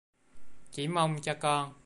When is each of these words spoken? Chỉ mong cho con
Chỉ 0.71 0.87
mong 0.87 1.17
cho 1.21 1.33
con 1.33 1.73